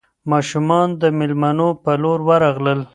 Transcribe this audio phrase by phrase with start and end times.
[0.31, 2.79] ماشومان د مېلمنو په لور ورغلل.